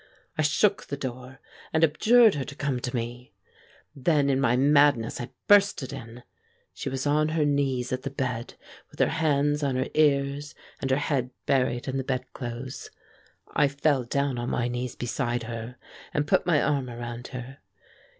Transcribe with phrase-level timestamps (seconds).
[0.35, 1.39] I shook the door,
[1.71, 3.33] and abjured her to come to me.
[3.95, 6.23] Then in my madness I burst it in.
[6.73, 8.55] She was on her knees at the bed,
[8.89, 12.89] with her hands on her ears, and her head buried in the bedclothes.
[13.53, 15.75] I fell down on my knees beside her,
[16.15, 17.59] and put my arm around her.